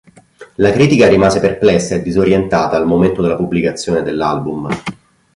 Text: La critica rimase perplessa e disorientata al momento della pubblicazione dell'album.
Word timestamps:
La 0.55 0.71
critica 0.73 1.07
rimase 1.07 1.39
perplessa 1.39 1.93
e 1.93 2.01
disorientata 2.01 2.75
al 2.75 2.87
momento 2.87 3.21
della 3.21 3.35
pubblicazione 3.35 4.01
dell'album. 4.01 4.67